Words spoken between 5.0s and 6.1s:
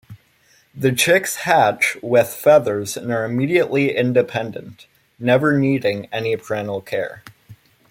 never needing